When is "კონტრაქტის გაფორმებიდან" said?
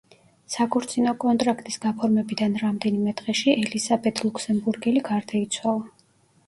1.23-2.57